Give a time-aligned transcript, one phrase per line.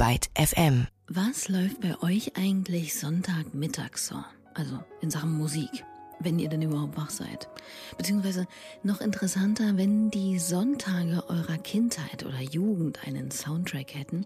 [0.00, 0.86] Byte FM.
[1.08, 4.14] Was läuft bei euch eigentlich Sonntagmittags so?
[4.54, 5.84] Also in Sachen Musik,
[6.20, 7.50] wenn ihr denn überhaupt wach seid.
[7.98, 8.46] Beziehungsweise
[8.82, 14.24] noch interessanter, wenn die Sonntage eurer Kindheit oder Jugend einen Soundtrack hätten,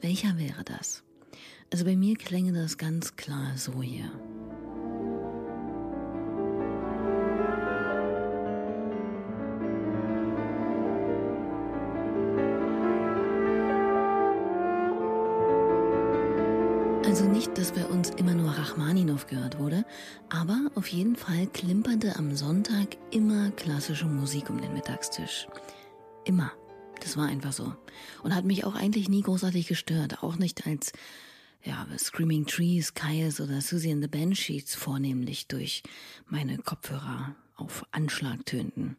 [0.00, 1.04] welcher wäre das?
[1.72, 4.10] Also bei mir klänge das ganz klar so hier.
[17.44, 19.84] Nicht, dass bei uns immer nur Rachmaninow gehört wurde,
[20.30, 25.46] aber auf jeden Fall klimperte am Sonntag immer klassische Musik um den Mittagstisch.
[26.24, 26.52] Immer.
[27.02, 27.74] Das war einfach so.
[28.22, 30.22] Und hat mich auch eigentlich nie großartig gestört.
[30.22, 30.92] Auch nicht als,
[31.62, 35.82] ja, Screaming Trees, Kaius oder Susie and the Banshees vornehmlich durch
[36.26, 38.96] meine Kopfhörer auf Anschlag tönten.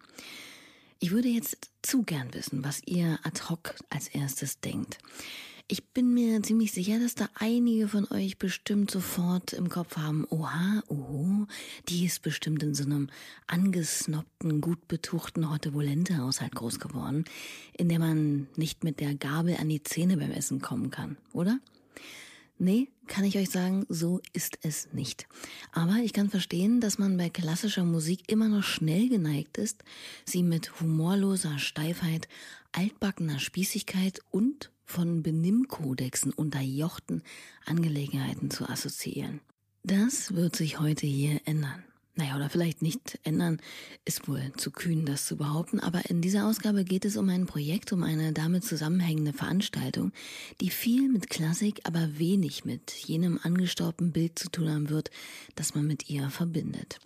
[1.00, 5.00] Ich würde jetzt zu gern wissen, was ihr ad hoc als erstes denkt.
[5.68, 10.28] Ich bin mir ziemlich sicher, dass da einige von euch bestimmt sofort im Kopf haben,
[10.30, 11.48] oha, oho,
[11.90, 13.10] die ist bestimmt in so einem
[13.48, 17.26] angesnoppten, gut betuchten Horte-Volente-Haushalt groß geworden,
[17.76, 21.60] in der man nicht mit der Gabel an die Zähne beim Essen kommen kann, oder?
[22.60, 25.28] Nee, kann ich euch sagen, so ist es nicht.
[25.72, 29.84] Aber ich kann verstehen, dass man bei klassischer Musik immer noch schnell geneigt ist,
[30.26, 32.28] sie mit humorloser Steifheit,
[32.72, 37.24] altbackener Spießigkeit und von Benimmkodexen unterjochten
[37.66, 39.42] Angelegenheiten zu assoziieren.
[39.84, 41.84] Das wird sich heute hier ändern.
[42.18, 43.60] Naja, oder vielleicht nicht ändern,
[44.06, 47.46] ist wohl zu kühn, das zu behaupten, aber in dieser Ausgabe geht es um ein
[47.46, 50.14] Projekt, um eine damit zusammenhängende Veranstaltung,
[50.62, 55.12] die viel mit Klassik, aber wenig mit jenem angestaubten Bild zu tun haben wird,
[55.56, 57.00] das man mit ihr verbindet.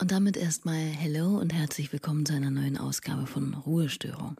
[0.00, 4.36] Und damit erstmal Hello und herzlich willkommen zu einer neuen Ausgabe von Ruhestörung.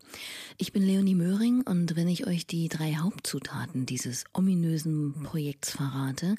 [0.58, 6.36] Ich bin Leonie Möhring und wenn ich euch die drei Hauptzutaten dieses ominösen Projekts verrate,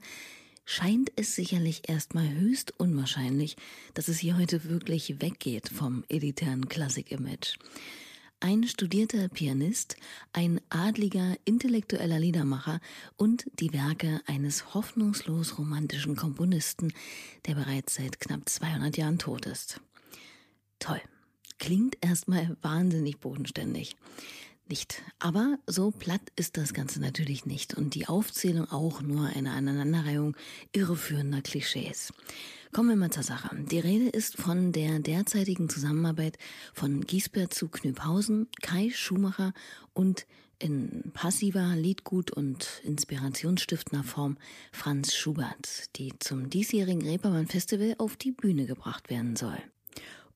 [0.66, 3.56] scheint es sicherlich erstmal höchst unwahrscheinlich,
[3.94, 7.58] dass es hier heute wirklich weggeht vom elitären Klassik-Image.
[8.42, 9.96] Ein studierter Pianist,
[10.34, 12.80] ein adliger intellektueller Liedermacher
[13.16, 16.94] und die Werke eines hoffnungslos romantischen Komponisten,
[17.48, 19.80] der bereits seit knapp 200 Jahren tot ist.
[20.80, 21.02] Toll.
[21.58, 23.96] Klingt erstmal wahnsinnig bodenständig
[24.70, 25.02] nicht.
[25.20, 30.36] Aber so platt ist das Ganze natürlich nicht und die Aufzählung auch nur eine Aneinanderreihung
[30.72, 32.14] irreführender Klischees.
[32.72, 33.56] Kommen wir mal zur Sache.
[33.72, 36.38] Die Rede ist von der derzeitigen Zusammenarbeit
[36.74, 39.54] von Giesbert zu Knüpphausen, Kai Schumacher
[39.94, 40.26] und
[40.60, 44.38] in passiver, Liedgut und inspirationsstiftender Form
[44.72, 49.58] Franz Schubert, die zum diesjährigen Reeperbahn Festival auf die Bühne gebracht werden soll.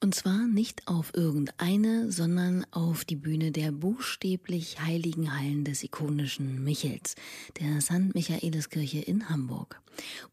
[0.02, 6.64] Und zwar nicht auf irgendeine, sondern auf die Bühne der buchstäblich heiligen Hallen des ikonischen
[6.64, 7.16] Michels,
[7.60, 8.16] der St.
[8.16, 9.82] Michaeliskirche in Hamburg.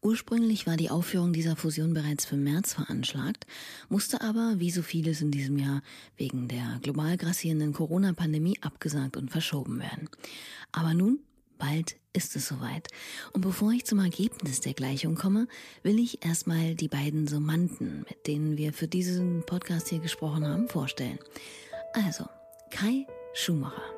[0.01, 3.45] Ursprünglich war die Aufführung dieser Fusion bereits für März veranschlagt,
[3.89, 5.81] musste aber, wie so vieles in diesem Jahr,
[6.15, 10.09] wegen der global grassierenden Corona-Pandemie abgesagt und verschoben werden.
[10.71, 11.19] Aber nun
[11.57, 12.87] Bald ist es soweit.
[13.31, 15.47] Und bevor ich zum Ergebnis der Gleichung komme,
[15.83, 20.67] will ich erstmal die beiden Summanden, mit denen wir für diesen Podcast hier gesprochen haben,
[20.67, 21.19] vorstellen.
[21.93, 22.25] Also,
[22.71, 23.96] Kai Schumacher.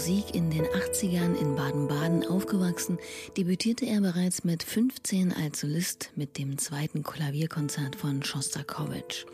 [0.00, 2.98] Musik in den 80ern in Baden-Baden aufgewachsen,
[3.36, 9.26] debütierte er bereits mit 15 als Solist mit dem zweiten Klavierkonzert von Schostakowitsch.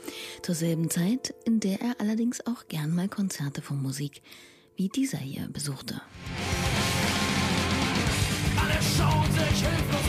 [0.43, 4.23] Zur selben Zeit, in der er allerdings auch gern mal Konzerte von Musik
[4.75, 6.03] wie dieser hier besuchte.
[8.61, 10.06] Alle schauen sich hilflos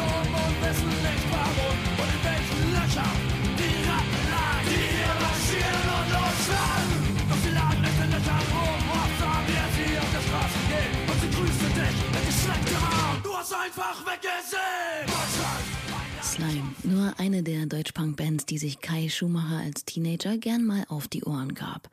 [16.48, 21.24] Slime, nur eine der Deutschpunk-Bands, die sich Kai Schumacher als Teenager gern mal auf die
[21.24, 21.90] Ohren gab.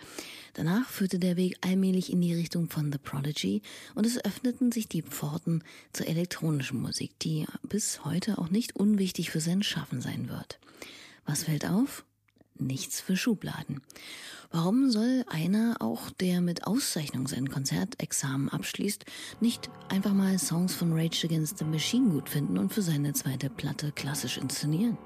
[0.52, 3.62] Danach führte der Weg allmählich in die Richtung von The Prodigy
[3.94, 9.30] und es öffneten sich die Pforten zur elektronischen Musik, die bis heute auch nicht unwichtig
[9.30, 10.60] für sein Schaffen sein wird.
[11.26, 12.04] Was fällt auf?
[12.58, 13.80] Nichts für Schubladen.
[14.50, 19.04] Warum soll einer, auch der mit Auszeichnung sein Konzertexamen abschließt,
[19.40, 23.50] nicht einfach mal Songs von Rage Against the Machine gut finden und für seine zweite
[23.50, 24.96] Platte klassisch inszenieren?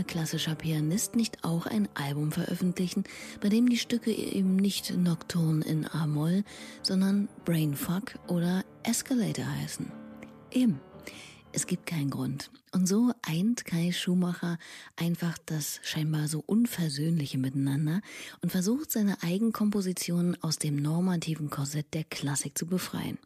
[0.00, 3.04] Talentierter klassischer Pianist nicht auch ein Album veröffentlichen,
[3.40, 6.44] bei dem die Stücke eben nicht Nocturne in A-Moll,
[6.82, 9.90] sondern Brainfuck oder Escalator heißen?
[10.50, 10.80] Eben.
[11.52, 12.48] Es gibt keinen Grund.
[12.72, 14.56] Und so eint Kai Schumacher
[14.94, 18.02] einfach das scheinbar so unversöhnliche Miteinander
[18.40, 23.18] und versucht seine Eigenkompositionen aus dem normativen Korsett der Klassik zu befreien.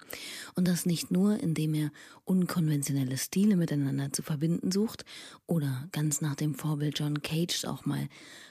[0.55, 1.91] Und das nicht nur, indem er
[2.25, 5.05] unkonventionelle Stile miteinander zu verbinden sucht
[5.47, 8.09] oder ganz nach dem Vorbild John Cage auch mal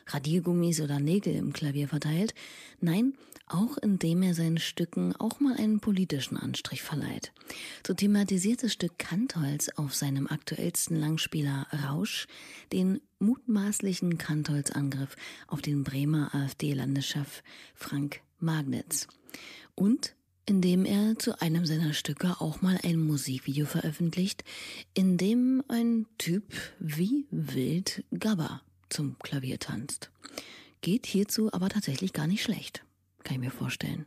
[0.08, 2.34] Radiergummis oder Nägel im Klavier verteilt.
[2.80, 3.14] Nein,
[3.48, 7.31] auch indem er seinen Stücken auch mal einen politischen Anstrich verleiht.
[7.86, 12.28] So thematisiert das Stück Kantholz auf seinem aktuellsten Langspieler Rausch
[12.72, 15.16] den mutmaßlichen Kantholz-Angriff
[15.48, 17.44] auf den Bremer AfD-Landeschef
[17.76, 19.08] Frank Magnitz.
[19.76, 24.44] Und indem er zu einem seiner Stücke auch mal ein Musikvideo veröffentlicht,
[24.94, 30.12] in dem ein Typ wie wild Gabba zum Klavier tanzt.
[30.81, 32.84] Geht hierzu aber tatsächlich gar nicht schlecht.
[33.24, 34.06] Kann ich mir vorstellen.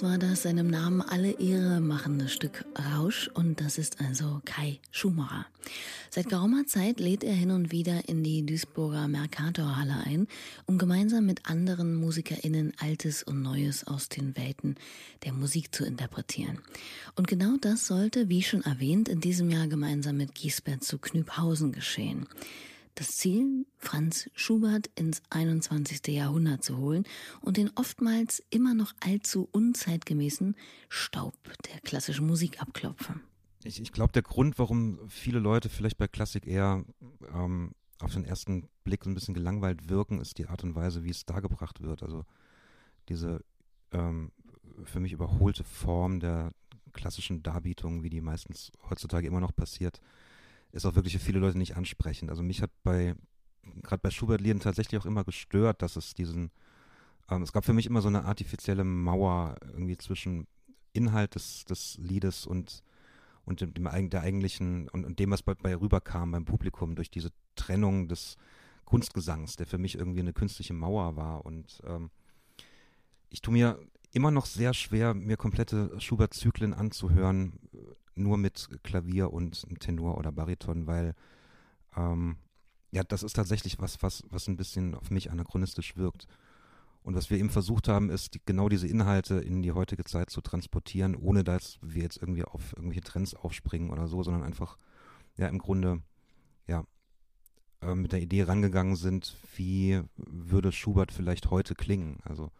[0.00, 2.64] Das war das seinem Namen alle Ehre machende Stück
[2.94, 5.44] Rausch und das ist also Kai Schumacher.
[6.08, 10.26] Seit geraumer Zeit lädt er hin und wieder in die Duisburger Mercatorhalle ein,
[10.64, 14.76] um gemeinsam mit anderen MusikerInnen Altes und Neues aus den Welten
[15.24, 16.60] der Musik zu interpretieren.
[17.14, 21.72] Und genau das sollte, wie schon erwähnt, in diesem Jahr gemeinsam mit Giesbert zu Knüpphausen
[21.72, 22.26] geschehen.
[22.94, 26.08] Das Ziel, Franz Schubert ins 21.
[26.08, 27.04] Jahrhundert zu holen
[27.40, 30.56] und den oftmals immer noch allzu unzeitgemäßen
[30.88, 31.34] Staub
[31.70, 33.20] der klassischen Musik abklopfen.
[33.64, 36.84] Ich, ich glaube, der Grund, warum viele Leute vielleicht bei Klassik eher
[37.32, 41.04] ähm, auf den ersten Blick so ein bisschen gelangweilt wirken, ist die Art und Weise,
[41.04, 42.02] wie es dargebracht wird.
[42.02, 42.24] Also
[43.08, 43.44] diese
[43.92, 44.32] ähm,
[44.84, 46.52] für mich überholte Form der
[46.92, 50.00] klassischen Darbietung, wie die meistens heutzutage immer noch passiert,
[50.72, 52.30] ist auch wirklich für viele Leute nicht ansprechend.
[52.30, 53.14] Also mich hat bei,
[53.82, 56.50] gerade bei Schubert-Lieden tatsächlich auch immer gestört, dass es diesen,
[57.30, 60.46] ähm, es gab für mich immer so eine artifizielle Mauer irgendwie zwischen
[60.92, 62.82] Inhalt des, des Liedes und,
[63.44, 67.10] und dem, dem der eigentlichen und, und, dem, was bei, bei rüberkam beim Publikum durch
[67.10, 68.36] diese Trennung des
[68.84, 71.44] Kunstgesangs, der für mich irgendwie eine künstliche Mauer war.
[71.44, 72.10] Und ähm,
[73.28, 73.78] ich tue mir
[74.12, 77.58] immer noch sehr schwer, mir komplette Schubert-Zyklen anzuhören,
[78.14, 81.14] nur mit Klavier und Tenor oder Bariton, weil
[81.96, 82.36] ähm,
[82.90, 86.26] ja, das ist tatsächlich was, was, was ein bisschen auf mich anachronistisch wirkt.
[87.02, 90.28] Und was wir eben versucht haben, ist die, genau diese Inhalte in die heutige Zeit
[90.28, 94.76] zu transportieren, ohne dass wir jetzt irgendwie auf irgendwelche Trends aufspringen oder so, sondern einfach
[95.36, 96.02] ja im Grunde
[96.66, 96.84] ja
[97.80, 102.18] äh, mit der Idee rangegangen sind, wie würde Schubert vielleicht heute klingen.
[102.24, 102.50] Also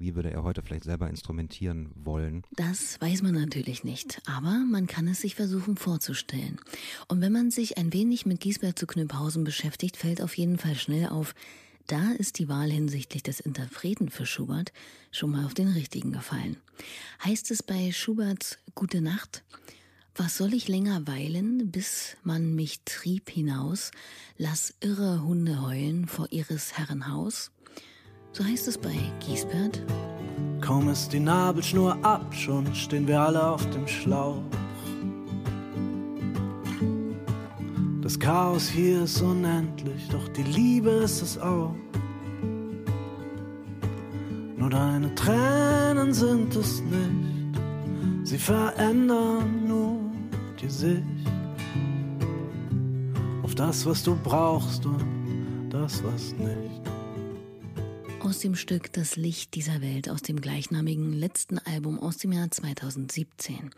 [0.00, 2.42] wie würde er heute vielleicht selber instrumentieren wollen?
[2.52, 6.58] Das weiß man natürlich nicht, aber man kann es sich versuchen vorzustellen.
[7.06, 10.74] Und wenn man sich ein wenig mit Giesbert zu Knüpphausen beschäftigt, fällt auf jeden Fall
[10.74, 11.34] schnell auf,
[11.86, 14.72] da ist die Wahl hinsichtlich des Interpreten für Schubert
[15.10, 16.56] schon mal auf den richtigen gefallen.
[17.24, 19.44] Heißt es bei Schuberts Gute Nacht,
[20.14, 23.90] was soll ich länger weilen, bis man mich trieb hinaus,
[24.38, 27.50] lass irre Hunde heulen vor ihres Herren Haus?
[28.32, 29.82] So heißt es bei Giesbert.
[30.60, 34.42] Kaum ist die Nabelschnur ab, schon stehen wir alle auf dem Schlauch.
[38.02, 41.74] Das Chaos hier ist unendlich, doch die Liebe ist es auch.
[44.56, 47.60] Nur deine Tränen sind es nicht,
[48.22, 49.98] sie verändern nur
[50.60, 51.02] die Sicht
[53.42, 56.89] auf das, was du brauchst und das, was nicht
[58.22, 62.50] aus dem Stück Das Licht dieser Welt aus dem gleichnamigen letzten Album aus dem Jahr
[62.50, 63.70] 2017.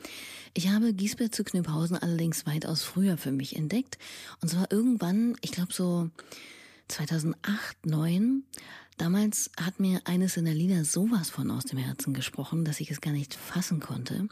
[0.55, 3.99] Ich habe Giesbert zu Knüpphausen allerdings weitaus früher für mich entdeckt
[4.41, 6.11] und zwar irgendwann, ich glaube so
[6.89, 8.43] 2008, 2009
[9.03, 13.01] Damals hat mir eines seiner Lieder sowas von aus dem Herzen gesprochen, dass ich es
[13.01, 14.29] gar nicht fassen konnte.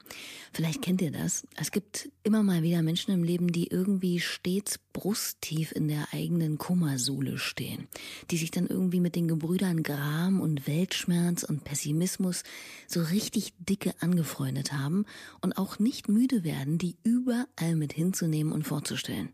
[0.53, 1.45] Vielleicht kennt ihr das.
[1.57, 6.57] Es gibt immer mal wieder Menschen im Leben, die irgendwie stets brusttief in der eigenen
[6.57, 7.89] Kummersohle stehen,
[8.31, 12.45] die sich dann irgendwie mit den Gebrüdern Gram und Weltschmerz und Pessimismus
[12.87, 15.05] so richtig dicke angefreundet haben
[15.41, 19.31] und auch nicht müde werden, die überall mit hinzunehmen und vorzustellen.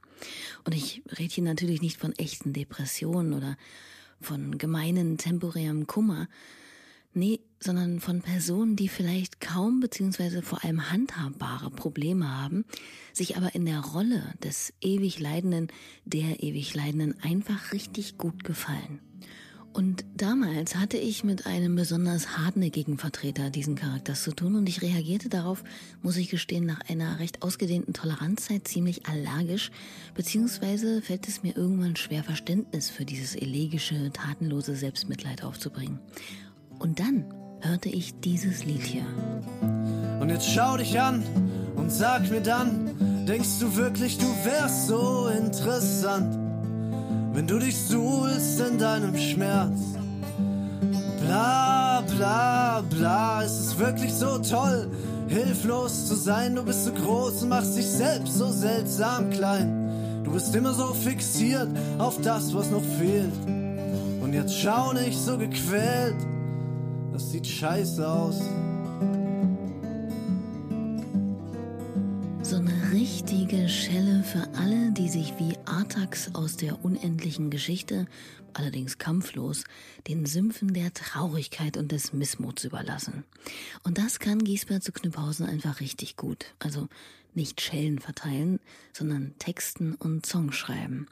[0.64, 3.58] Und ich rede hier natürlich nicht von echten Depressionen oder
[4.20, 6.28] von gemeinen temporärem Kummer.
[7.12, 10.42] Nee, sondern von Personen, die vielleicht kaum bzw.
[10.42, 12.64] vor allem handhabbare Probleme haben,
[13.12, 15.68] sich aber in der Rolle des ewig Leidenden,
[16.04, 19.00] der ewig Leidenden einfach richtig gut gefallen.
[19.76, 24.80] Und damals hatte ich mit einem besonders hartnäckigen Vertreter diesen Charakters zu tun und ich
[24.80, 25.62] reagierte darauf,
[26.00, 29.70] muss ich gestehen, nach einer recht ausgedehnten Toleranzzeit ziemlich allergisch,
[30.14, 35.98] beziehungsweise fällt es mir irgendwann schwer, Verständnis für dieses elegische, tatenlose Selbstmitleid aufzubringen.
[36.78, 37.26] Und dann
[37.60, 39.04] hörte ich dieses Lied hier.
[40.20, 41.22] Und jetzt schau dich an
[41.74, 46.45] und sag mir dann, denkst du wirklich, du wärst so interessant?
[47.36, 49.78] Wenn du dich suhlst in deinem Schmerz.
[51.20, 54.90] Bla bla bla, ist es wirklich so toll,
[55.28, 56.56] hilflos zu sein?
[56.56, 60.22] Du bist so groß und machst dich selbst so seltsam klein.
[60.24, 63.34] Du bist immer so fixiert auf das, was noch fehlt.
[64.22, 66.16] Und jetzt schau nicht so gequält,
[67.12, 68.40] das sieht scheiße aus.
[73.26, 78.06] Richtige Schelle für alle, die sich wie Artax aus der unendlichen Geschichte,
[78.52, 79.64] allerdings kampflos,
[80.06, 83.24] den Sümpfen der Traurigkeit und des Missmuts überlassen.
[83.82, 86.54] Und das kann Giesbert zu Knüpphausen einfach richtig gut.
[86.60, 86.86] Also
[87.34, 88.60] nicht Schellen verteilen,
[88.92, 91.08] sondern Texten und Songs schreiben.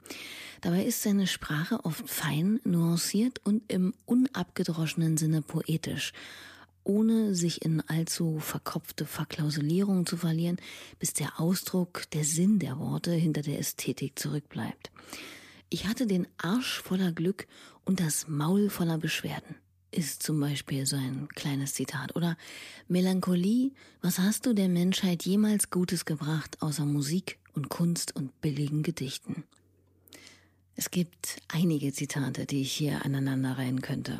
[0.61, 6.13] Dabei ist seine Sprache oft fein, nuanciert und im unabgedroschenen Sinne poetisch
[6.85, 10.59] ohne sich in allzu verkopfte Verklausulierungen zu verlieren,
[10.99, 14.91] bis der Ausdruck, der Sinn der Worte hinter der Ästhetik zurückbleibt.
[15.71, 17.47] Ich hatte den Arsch voller Glück
[17.85, 19.57] und das Maul voller Beschwerden,
[19.91, 22.15] ist zum Beispiel so ein kleines Zitat.
[22.17, 22.37] Oder
[22.87, 28.83] Melancholie, was hast du der Menschheit jemals Gutes gebracht außer Musik und Kunst und billigen
[28.83, 29.45] Gedichten?
[30.77, 34.19] Es gibt einige Zitate, die ich hier aneinanderreihen könnte.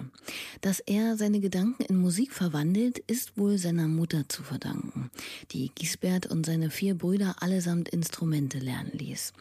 [0.61, 5.11] Dass er seine Gedanken in Musik verwandelt, ist wohl seiner Mutter zu verdanken,
[5.51, 9.33] die Gisbert und seine vier Brüder allesamt Instrumente lernen ließ.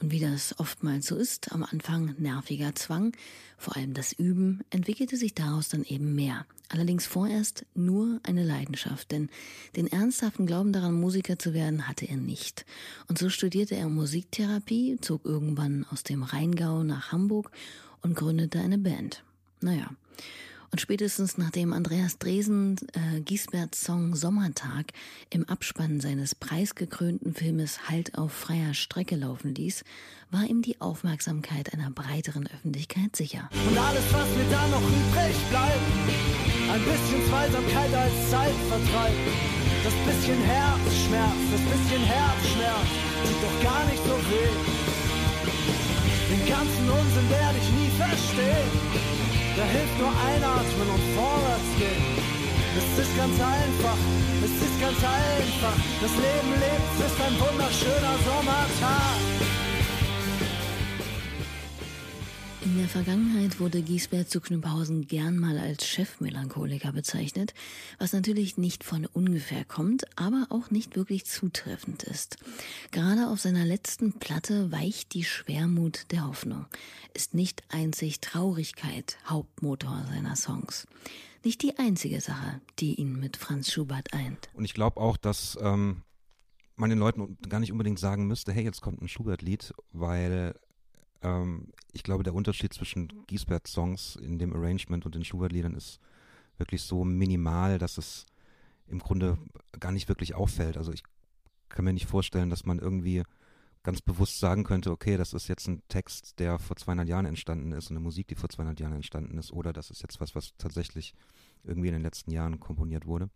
[0.00, 3.12] Und wie das oftmals so ist, am Anfang nerviger Zwang,
[3.56, 6.46] vor allem das Üben, entwickelte sich daraus dann eben mehr.
[6.68, 9.30] Allerdings vorerst nur eine Leidenschaft, denn
[9.74, 12.64] den ernsthaften Glauben daran, Musiker zu werden, hatte er nicht.
[13.08, 17.50] Und so studierte er Musiktherapie, zog irgendwann aus dem Rheingau nach Hamburg
[18.02, 19.24] und gründete eine Band.
[19.60, 19.90] Naja,
[20.70, 24.92] und spätestens nachdem Andreas Dresen äh, Giesberts Song Sommertag
[25.30, 29.84] im Abspann seines preisgekrönten Filmes Halt auf freier Strecke laufen ließ,
[30.30, 33.48] war ihm die Aufmerksamkeit einer breiteren Öffentlichkeit sicher.
[33.52, 35.80] Und alles, was mir da noch übrig bleibt,
[36.70, 39.14] ein bisschen Zweisamkeit als Zeitvertreib.
[39.84, 42.88] Das bisschen Herzschmerz, das bisschen Herzschmerz,
[43.24, 44.52] tut doch gar nicht so weh.
[46.30, 49.37] Den ganzen Unsinn werde ich nie verstehen.
[49.58, 52.06] Da hilft nur einatmen und vorwärts gehen.
[52.78, 53.98] Es ist ganz einfach,
[54.46, 55.76] es ist ganz einfach.
[56.00, 59.57] Das Leben lebt, es ist ein wunderschöner Sommertag.
[62.68, 67.54] In der Vergangenheit wurde Giesbert zu Knüpphausen gern mal als Chefmelancholiker bezeichnet,
[67.98, 72.36] was natürlich nicht von ungefähr kommt, aber auch nicht wirklich zutreffend ist.
[72.90, 76.66] Gerade auf seiner letzten Platte weicht die Schwermut der Hoffnung.
[77.14, 80.86] Ist nicht einzig Traurigkeit Hauptmotor seiner Songs.
[81.42, 84.50] Nicht die einzige Sache, die ihn mit Franz Schubert eint.
[84.52, 86.02] Und ich glaube auch, dass ähm,
[86.76, 90.54] man den Leuten gar nicht unbedingt sagen müsste, hey, jetzt kommt ein Schubert-Lied, weil
[91.22, 96.00] ähm, ich glaube, der Unterschied zwischen Giesberts Songs in dem Arrangement und den Schubert-Liedern ist
[96.58, 98.26] wirklich so minimal, dass es
[98.86, 99.38] im Grunde
[99.78, 100.76] gar nicht wirklich auffällt.
[100.76, 101.02] Also ich
[101.68, 103.22] kann mir nicht vorstellen, dass man irgendwie
[103.82, 107.72] ganz bewusst sagen könnte, okay, das ist jetzt ein Text, der vor 200 Jahren entstanden
[107.72, 110.34] ist und eine Musik, die vor 200 Jahren entstanden ist, oder das ist jetzt was,
[110.34, 111.14] was tatsächlich
[111.64, 113.30] irgendwie in den letzten Jahren komponiert wurde.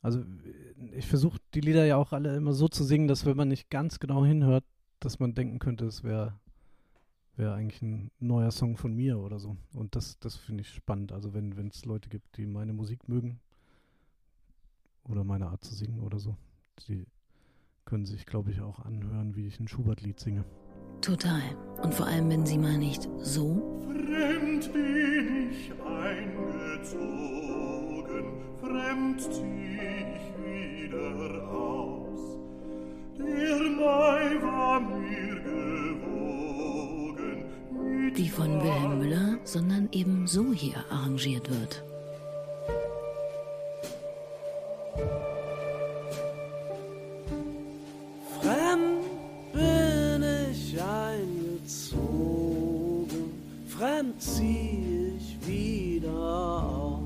[0.00, 0.24] Also
[0.92, 3.70] ich versuche die Lieder ja auch alle immer so zu singen, dass wenn man nicht
[3.70, 4.64] ganz genau hinhört,
[5.00, 6.38] dass man denken könnte, es wäre
[7.38, 9.56] wäre eigentlich ein neuer Song von mir oder so.
[9.72, 11.12] Und das, das finde ich spannend.
[11.12, 13.38] Also wenn es Leute gibt, die meine Musik mögen
[15.04, 16.36] oder meine Art zu singen oder so,
[16.88, 17.06] die
[17.84, 20.44] können sich, glaube ich, auch anhören, wie ich ein Schubert-Lied singe.
[21.00, 21.40] Total.
[21.82, 23.80] Und vor allem, wenn sie mal nicht so.
[23.86, 26.98] Fremd bin ich eingezogen,
[28.60, 29.78] fremd zieh
[30.16, 32.36] ich wieder aus.
[33.16, 35.38] Der Mai war mir
[38.16, 41.82] die von Wilhelm Müller, sondern eben so hier arrangiert wird.
[48.40, 49.04] Fremd
[49.52, 51.92] bin ich eingezogen,
[53.66, 57.02] fremd zieh ich wieder aus.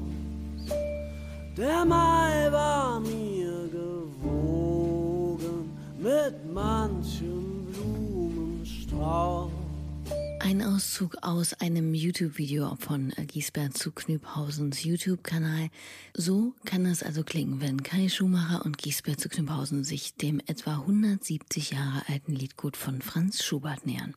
[1.56, 9.41] Der Mai war mir gewogen mit manchem Blumenstrauß.
[10.52, 15.70] Ein Auszug aus einem YouTube-Video von Giesbert zu Knüphausens YouTube-Kanal.
[16.12, 20.80] So kann es also klingen, wenn Kai Schumacher und Giesbert zu Knüpphausen sich dem etwa
[20.80, 24.14] 170 Jahre alten Liedgut von Franz Schubert nähern.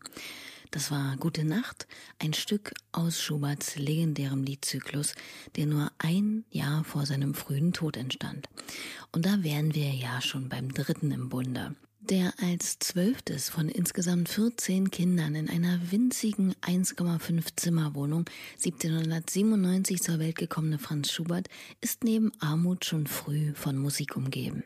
[0.71, 1.87] Das war Gute Nacht,
[2.19, 5.15] ein Stück aus Schuberts legendärem Liedzyklus,
[5.55, 8.49] der nur ein Jahr vor seinem frühen Tod entstand.
[9.13, 11.77] Und da wären wir ja schon beim dritten im Bunde
[12.09, 18.25] der als zwölftes von insgesamt 14 Kindern in einer winzigen 1,5 Zimmerwohnung
[18.57, 21.47] 1797 zur Welt gekommene Franz Schubert
[21.81, 24.63] ist neben Armut schon früh von Musik umgeben.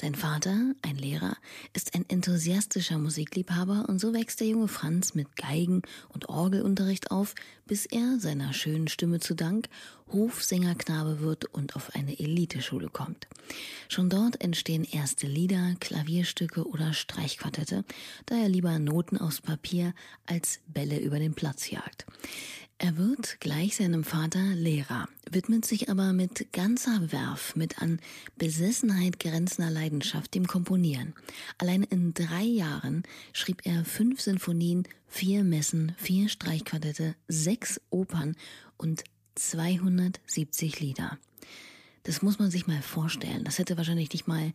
[0.00, 1.36] Sein Vater, ein Lehrer,
[1.72, 7.34] ist ein enthusiastischer Musikliebhaber und so wächst der junge Franz mit Geigen- und Orgelunterricht auf,
[7.66, 9.68] bis er seiner schönen Stimme zu Dank
[10.12, 13.26] Hofsängerknabe wird und auf eine Eliteschule kommt.
[13.88, 17.84] Schon dort entstehen erste Lieder, Klavierstücke oder Streichquartette,
[18.26, 19.94] da er lieber Noten aufs Papier
[20.26, 22.06] als Bälle über den Platz jagt.
[22.80, 27.98] Er wird gleich seinem Vater Lehrer, widmet sich aber mit ganzer Werf, mit an
[28.36, 31.12] Besessenheit grenzender Leidenschaft dem Komponieren.
[31.58, 38.36] Allein in drei Jahren schrieb er fünf Sinfonien, vier Messen, vier Streichquartette, sechs Opern
[38.76, 39.02] und
[39.34, 41.18] 270 Lieder.
[42.04, 43.42] Das muss man sich mal vorstellen.
[43.42, 44.52] Das hätte wahrscheinlich nicht mal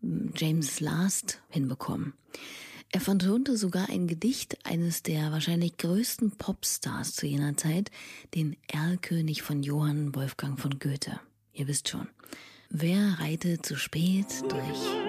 [0.00, 2.12] hm, James Last hinbekommen.
[2.94, 7.90] Er vertonte sogar ein Gedicht eines der wahrscheinlich größten Popstars zu jener Zeit,
[8.34, 11.18] den Erlkönig von Johann Wolfgang von Goethe.
[11.54, 12.08] Ihr wisst schon.
[12.68, 15.01] Wer reitet zu spät durch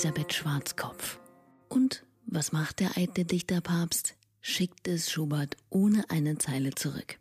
[0.00, 1.20] Elisabeth Schwarzkopf.
[1.68, 4.14] Und was macht der eitle Dichterpapst?
[4.40, 7.18] Schickt es Schubert ohne eine Zeile zurück.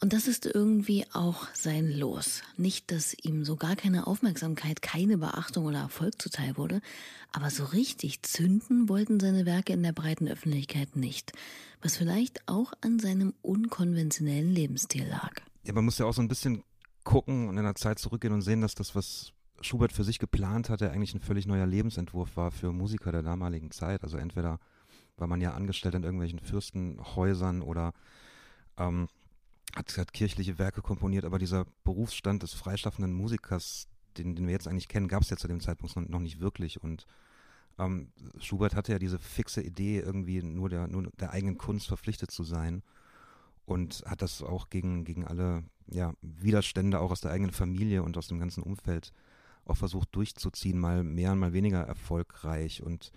[0.00, 2.42] Und das ist irgendwie auch sein Los.
[2.56, 6.80] Nicht, dass ihm so gar keine Aufmerksamkeit, keine Beachtung oder Erfolg zuteil wurde,
[7.32, 11.32] aber so richtig zünden wollten seine Werke in der breiten Öffentlichkeit nicht,
[11.82, 15.32] was vielleicht auch an seinem unkonventionellen Lebensstil lag.
[15.64, 16.62] Ja, man muss ja auch so ein bisschen
[17.02, 20.70] gucken und in der Zeit zurückgehen und sehen, dass das, was Schubert für sich geplant
[20.70, 24.02] hatte, eigentlich ein völlig neuer Lebensentwurf war für Musiker der damaligen Zeit.
[24.02, 24.58] Also entweder
[25.16, 27.92] war man ja angestellt in irgendwelchen Fürstenhäusern oder
[28.76, 29.08] ähm,
[29.74, 34.68] hat, hat kirchliche Werke komponiert, aber dieser Berufsstand des freischaffenden Musikers, den, den wir jetzt
[34.68, 36.82] eigentlich kennen, gab es ja zu dem Zeitpunkt noch, noch nicht wirklich.
[36.82, 37.06] Und
[37.78, 42.30] ähm, Schubert hatte ja diese fixe Idee, irgendwie nur der, nur der eigenen Kunst verpflichtet
[42.30, 42.82] zu sein
[43.64, 48.16] und hat das auch gegen, gegen alle ja, Widerstände auch aus der eigenen Familie und
[48.16, 49.12] aus dem ganzen Umfeld
[49.66, 52.82] auch versucht durchzuziehen, mal mehr und mal weniger erfolgreich.
[52.82, 53.12] Und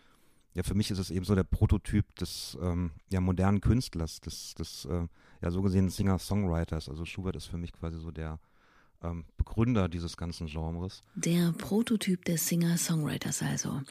[0.54, 4.56] ja, für mich ist es eben so der Prototyp des ähm, ja, modernen Künstlers, des,
[4.56, 5.08] des äh,
[5.42, 6.90] ja, so gesehen Singer-Songwriters.
[6.90, 8.40] Also Schubert ist für mich quasi so der
[9.04, 11.04] ähm, Begründer dieses ganzen Genres.
[11.16, 13.82] Der Prototyp des Singer-Songwriters also.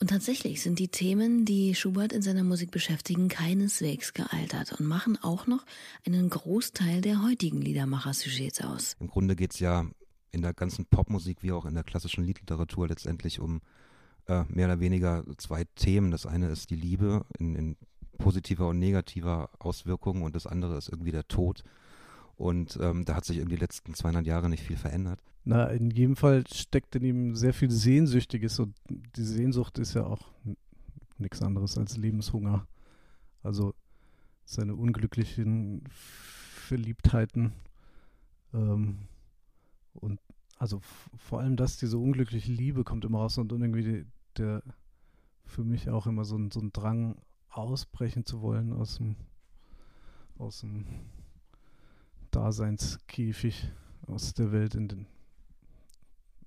[0.00, 5.16] Und tatsächlich sind die Themen, die Schubert in seiner Musik beschäftigen, keineswegs gealtert und machen
[5.22, 5.64] auch noch
[6.04, 8.96] einen Großteil der heutigen Liedermacher-Sujets aus.
[8.98, 9.86] Im Grunde geht es ja
[10.32, 13.60] in der ganzen Popmusik wie auch in der klassischen Liedliteratur letztendlich um
[14.26, 16.10] äh, mehr oder weniger zwei Themen.
[16.10, 17.76] Das eine ist die Liebe in, in
[18.18, 21.62] positiver und negativer Auswirkungen und das andere ist irgendwie der Tod.
[22.36, 25.20] Und ähm, da hat sich irgendwie die letzten 200 Jahre nicht viel verändert.
[25.44, 30.04] Na, in jedem Fall steckt in ihm sehr viel Sehnsüchtiges und die Sehnsucht ist ja
[30.04, 30.32] auch
[31.18, 32.66] nichts anderes als Lebenshunger.
[33.42, 33.74] Also
[34.44, 37.52] seine unglücklichen Verliebtheiten
[38.54, 39.08] ähm,
[39.94, 40.20] und
[40.58, 40.80] also
[41.16, 44.62] vor allem das, diese unglückliche Liebe kommt immer raus und irgendwie die, der
[45.44, 47.16] für mich auch immer so ein, so ein Drang
[47.50, 49.16] ausbrechen zu wollen aus dem,
[50.38, 50.86] aus dem
[52.30, 53.70] Daseinskäfig,
[54.06, 55.06] aus der Welt in den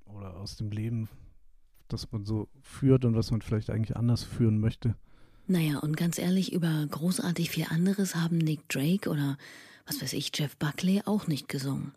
[0.05, 1.09] oder aus dem Leben,
[1.87, 4.95] das man so führt und was man vielleicht eigentlich anders führen möchte.
[5.47, 9.37] Naja, und ganz ehrlich, über großartig viel anderes haben Nick Drake oder
[9.85, 11.91] was weiß ich, Jeff Buckley auch nicht gesungen.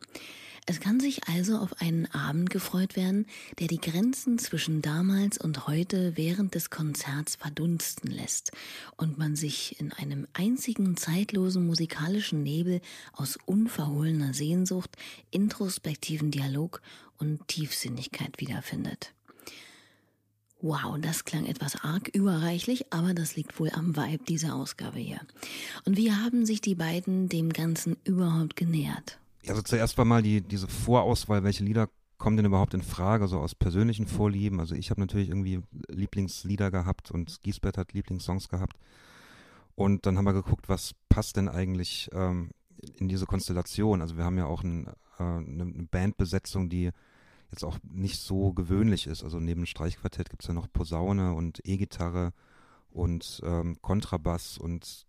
[0.70, 3.24] Es kann sich also auf einen Abend gefreut werden,
[3.58, 8.52] der die Grenzen zwischen damals und heute während des Konzerts verdunsten lässt
[8.98, 12.82] und man sich in einem einzigen zeitlosen musikalischen Nebel
[13.14, 14.90] aus unverhohlener Sehnsucht,
[15.30, 16.82] introspektiven Dialog
[17.16, 19.14] und Tiefsinnigkeit wiederfindet.
[20.60, 25.22] Wow, das klang etwas arg überreichlich, aber das liegt wohl am Vibe dieser Ausgabe hier.
[25.86, 29.18] Und wie haben sich die beiden dem Ganzen überhaupt genähert?
[29.46, 33.38] Also zuerst war mal die, diese Vorauswahl, welche Lieder kommen denn überhaupt in Frage, so
[33.38, 34.58] aus persönlichen Vorlieben.
[34.60, 38.76] Also ich habe natürlich irgendwie Lieblingslieder gehabt und Giesbert hat Lieblingssongs gehabt.
[39.76, 42.50] Und dann haben wir geguckt, was passt denn eigentlich ähm,
[42.96, 44.02] in diese Konstellation.
[44.02, 46.90] Also wir haben ja auch ein, äh, eine Bandbesetzung, die
[47.52, 49.22] jetzt auch nicht so gewöhnlich ist.
[49.22, 52.32] Also neben Streichquartett gibt es ja noch Posaune und E-Gitarre
[52.90, 55.06] und ähm, Kontrabass und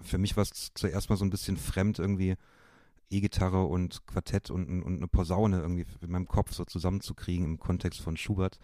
[0.00, 2.36] für mich war es zuerst mal so ein bisschen fremd irgendwie
[3.10, 8.00] E-Gitarre und Quartett und, und eine Posaune irgendwie in meinem Kopf so zusammenzukriegen im Kontext
[8.00, 8.58] von Schubert.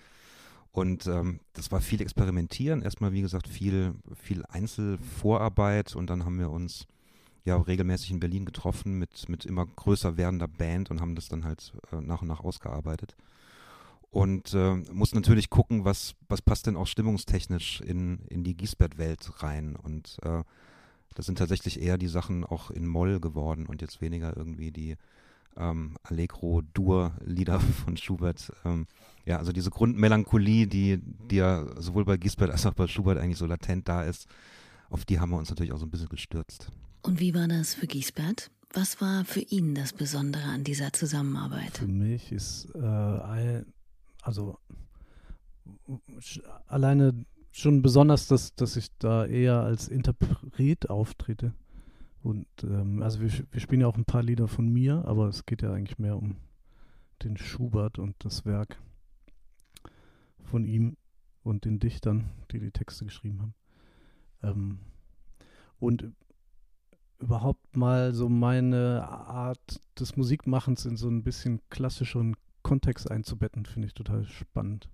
[0.73, 6.39] Und ähm, das war viel Experimentieren, erstmal wie gesagt viel, viel Einzelvorarbeit und dann haben
[6.39, 6.87] wir uns
[7.45, 11.45] ja regelmäßig in Berlin getroffen mit, mit immer größer werdender Band und haben das dann
[11.45, 13.15] halt äh, nach und nach ausgearbeitet.
[14.11, 19.43] Und äh, muss natürlich gucken, was, was passt denn auch stimmungstechnisch in, in die Giesbert-Welt
[19.43, 19.75] rein.
[19.75, 20.45] Und äh,
[21.15, 24.97] das sind tatsächlich eher die Sachen auch in Moll geworden und jetzt weniger irgendwie die
[25.57, 28.53] ähm, Allegro-Dur-Lieder von Schubert.
[28.65, 28.87] Ähm,
[29.25, 33.39] ja, also diese Grundmelancholie, die, die ja sowohl bei Giesbert als auch bei Schubert eigentlich
[33.39, 34.27] so latent da ist,
[34.91, 36.71] auf die haben wir uns natürlich auch so ein bisschen gestürzt.
[37.03, 38.51] Und wie war das für Giesbert?
[38.73, 41.79] Was war für ihn das Besondere an dieser Zusammenarbeit?
[41.79, 43.63] Für mich ist äh,
[44.23, 44.59] also
[46.67, 47.25] alleine
[47.55, 51.55] schon besonders, dass, dass ich da eher als Interpret auftrete.
[52.21, 55.47] Und ähm, also wir, wir spielen ja auch ein paar Lieder von mir, aber es
[55.47, 56.37] geht ja eigentlich mehr um
[57.23, 58.79] den Schubert und das Werk
[60.43, 60.97] von ihm
[61.45, 63.55] und den Dichtern, die die Texte geschrieben haben.
[64.43, 64.79] Ähm,
[65.79, 66.13] und
[67.21, 73.87] überhaupt mal so meine Art des Musikmachens in so ein bisschen klassischeren Kontext einzubetten, finde
[73.87, 74.89] ich total spannend.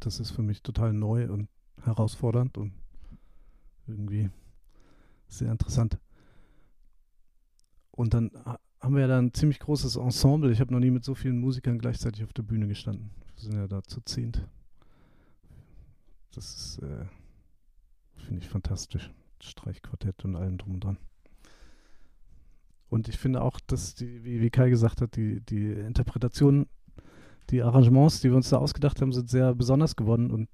[0.00, 1.48] Das ist für mich total neu und
[1.82, 2.72] herausfordernd und
[3.86, 4.30] irgendwie
[5.28, 5.98] sehr interessant.
[7.90, 8.30] Und dann
[8.80, 10.52] haben wir ja da ein ziemlich großes Ensemble.
[10.52, 13.10] Ich habe noch nie mit so vielen Musikern gleichzeitig auf der Bühne gestanden.
[13.34, 14.46] Wir sind ja da zu zehnt.
[16.32, 17.06] Das ist, äh,
[18.16, 19.10] finde ich fantastisch.
[19.40, 20.98] Streichquartett und allem drum und dran.
[22.88, 26.66] Und ich finde auch, dass die, wie, wie Kai gesagt hat, die, die Interpretationen,
[27.50, 30.30] die Arrangements, die wir uns da ausgedacht haben, sind sehr besonders geworden.
[30.30, 30.48] Und,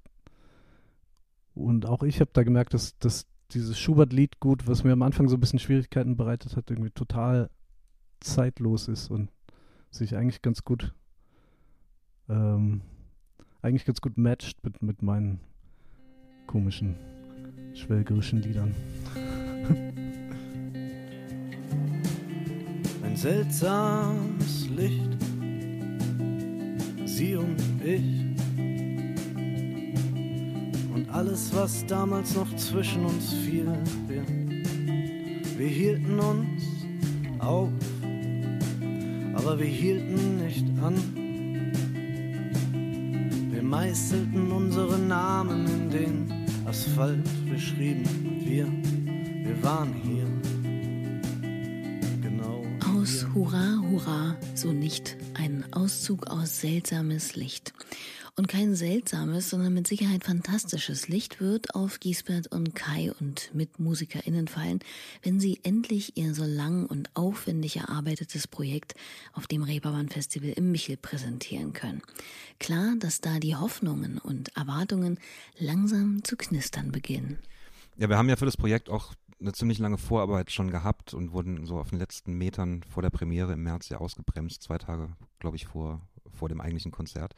[1.53, 5.27] und auch ich habe da gemerkt, dass, dass dieses Schubert-Lied gut, was mir am Anfang
[5.27, 7.49] so ein bisschen Schwierigkeiten bereitet hat, irgendwie total
[8.19, 9.29] zeitlos ist und
[9.91, 10.93] sich eigentlich ganz gut
[12.29, 12.81] ähm,
[13.61, 15.39] eigentlich ganz gut matcht mit, mit meinen
[16.47, 16.95] komischen
[17.73, 18.75] schwelgerischen Liedern.
[23.03, 25.24] Ein seltsames Licht,
[27.15, 28.25] sie und ich.
[30.93, 33.71] Und alles, was damals noch zwischen uns fiel,
[34.07, 34.23] wir,
[35.57, 36.63] wir hielten uns
[37.39, 37.69] auf,
[39.33, 40.95] aber wir hielten nicht an.
[43.51, 48.03] Wir meißelten unsere Namen in den Asphalt beschrieben.
[48.43, 48.67] Wir,
[49.45, 50.27] wir waren hier.
[52.21, 52.65] Genau.
[52.93, 53.33] Aus hier.
[53.33, 55.15] Hurra, Hurra, so nicht.
[55.85, 57.71] Auszug aus seltsames Licht.
[58.35, 64.47] Und kein seltsames, sondern mit Sicherheit fantastisches Licht wird auf Giesbert und Kai und MitmusikerInnen
[64.47, 64.79] fallen,
[65.21, 68.95] wenn sie endlich ihr so lang und aufwendig erarbeitetes Projekt
[69.33, 72.01] auf dem Reeperbahn Festival im Michel präsentieren können.
[72.59, 75.19] Klar, dass da die Hoffnungen und Erwartungen
[75.59, 77.37] langsam zu knistern beginnen.
[77.97, 81.33] Ja, wir haben ja für das Projekt auch eine ziemlich lange Vorarbeit schon gehabt und
[81.33, 85.09] wurden so auf den letzten Metern vor der Premiere im März ja ausgebremst, zwei Tage,
[85.39, 87.35] glaube ich, vor, vor dem eigentlichen Konzert.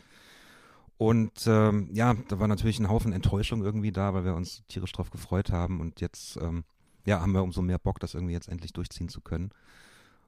[0.97, 4.91] Und ähm, ja, da war natürlich ein Haufen Enttäuschung irgendwie da, weil wir uns tierisch
[4.91, 6.63] drauf gefreut haben und jetzt ähm,
[7.07, 9.51] ja, haben wir umso mehr Bock, das irgendwie jetzt endlich durchziehen zu können.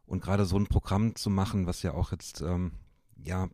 [0.06, 2.72] Und gerade so ein Programm zu machen, was ja auch jetzt, ähm,
[3.22, 3.50] ja,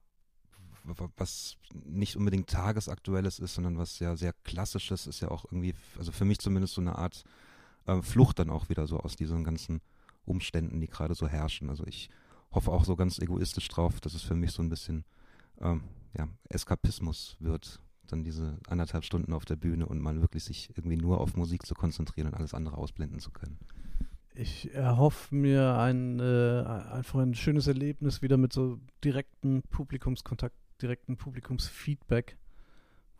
[1.17, 6.11] was nicht unbedingt tagesaktuelles ist, sondern was ja sehr klassisches ist ja auch irgendwie, also
[6.11, 7.23] für mich zumindest so eine Art
[7.85, 9.81] äh, Flucht dann auch wieder so aus diesen ganzen
[10.25, 11.69] Umständen, die gerade so herrschen.
[11.69, 12.09] Also ich
[12.51, 15.03] hoffe auch so ganz egoistisch drauf, dass es für mich so ein bisschen
[15.61, 15.83] ähm,
[16.17, 20.97] ja, Eskapismus wird, dann diese anderthalb Stunden auf der Bühne und mal wirklich sich irgendwie
[20.97, 23.57] nur auf Musik zu konzentrieren und alles andere ausblenden zu können.
[24.33, 31.15] Ich erhoffe mir ein, äh, einfach ein schönes Erlebnis wieder mit so direkten Publikumskontakt, direkten
[31.15, 32.37] Publikumsfeedback,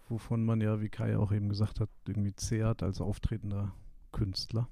[0.10, 3.74] wovon man ja, wie Kai auch eben gesagt hat, irgendwie zehrt als auftretender
[4.16, 4.68] Künstler.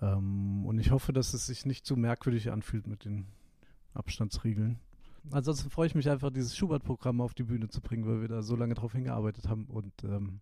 [0.00, 3.26] Ähm, und ich hoffe, dass es sich nicht zu merkwürdig anfühlt mit den
[3.94, 4.78] Abstandsriegeln
[5.30, 8.42] ansonsten freue ich mich einfach, dieses Schubert-Programm auf die Bühne zu bringen, weil wir da
[8.42, 10.40] so lange drauf hingearbeitet haben und ähm,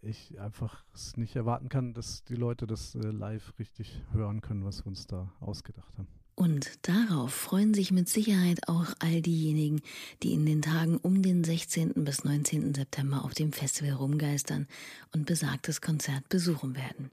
[0.00, 0.84] ich einfach
[1.16, 5.06] nicht erwarten kann, dass die Leute das äh, live richtig hören können, was wir uns
[5.06, 6.08] da ausgedacht haben.
[6.38, 9.82] Und darauf freuen sich mit Sicherheit auch all diejenigen,
[10.22, 12.04] die in den Tagen um den 16.
[12.04, 12.74] bis 19.
[12.74, 14.68] September auf dem Festival rumgeistern
[15.12, 17.10] und besagtes Konzert besuchen werden.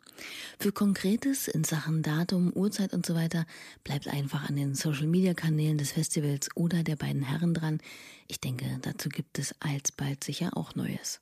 [0.60, 3.48] Für Konkretes in Sachen Datum, Uhrzeit und so weiter
[3.84, 7.80] bleibt einfach an den Social-Media-Kanälen des Festivals oder der beiden Herren dran.
[8.28, 11.20] Ich denke, dazu gibt es alsbald sicher auch Neues.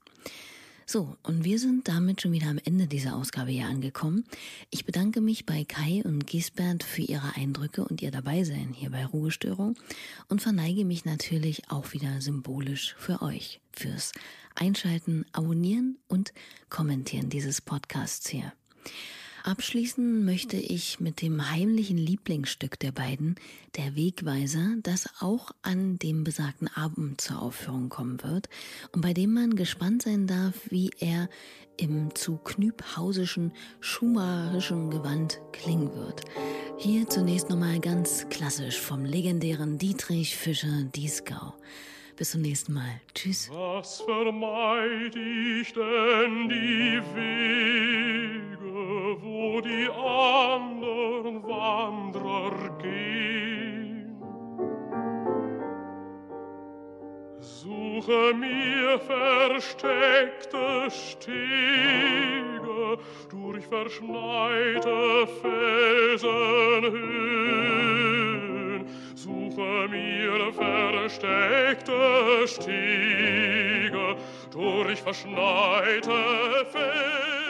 [0.94, 4.26] So, und wir sind damit schon wieder am Ende dieser Ausgabe hier angekommen.
[4.70, 9.04] Ich bedanke mich bei Kai und Gisbert für ihre Eindrücke und ihr Dabeisein hier bei
[9.04, 9.76] Ruhestörung
[10.28, 14.12] und verneige mich natürlich auch wieder symbolisch für euch, fürs
[14.54, 16.32] Einschalten, Abonnieren und
[16.70, 18.54] Kommentieren dieses Podcasts hier.
[19.44, 23.36] Abschließen möchte ich mit dem heimlichen Lieblingsstück der beiden,
[23.76, 28.48] Der Wegweiser, das auch an dem besagten Abend zur Aufführung kommen wird
[28.94, 31.28] und bei dem man gespannt sein darf, wie er
[31.76, 33.52] im zu knüphausischen,
[33.82, 36.22] schumacherischen Gewand klingen wird.
[36.78, 41.54] Hier zunächst nochmal ganz klassisch vom legendären Dietrich Fischer Dieskau.
[42.16, 43.02] Bis zum nächsten Mal.
[43.14, 43.50] Tschüss.
[43.52, 48.73] Was vermeid ich denn die Wege,
[49.22, 54.18] wo die anderen Wanderer gehen?
[57.40, 61.98] Suche mir versteckte Stege
[63.30, 66.94] durch verschneite Felsenhöhen.
[69.16, 74.16] Suche mir versteckte Stege
[74.52, 77.43] durch verschneite Felsenhöhen.